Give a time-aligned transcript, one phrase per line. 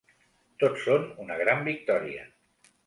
[0.63, 2.29] Tots són una gran victòria.